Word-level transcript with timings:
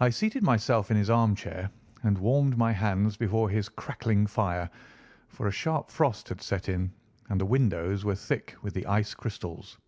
I 0.00 0.10
seated 0.10 0.42
myself 0.42 0.90
in 0.90 0.98
his 0.98 1.08
armchair 1.08 1.70
and 2.02 2.18
warmed 2.18 2.58
my 2.58 2.72
hands 2.72 3.16
before 3.16 3.48
his 3.48 3.70
crackling 3.70 4.26
fire, 4.26 4.68
for 5.28 5.48
a 5.48 5.50
sharp 5.50 5.88
frost 5.88 6.28
had 6.28 6.42
set 6.42 6.68
in, 6.68 6.92
and 7.30 7.40
the 7.40 7.46
windows 7.46 8.04
were 8.04 8.16
thick 8.16 8.54
with 8.62 8.74
the 8.74 8.84
ice 8.86 9.14
crystals. 9.14 9.78